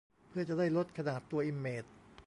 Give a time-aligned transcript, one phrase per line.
[0.29, 1.83] เพื่อจะได้ลดขนาดตัวอิมเมจ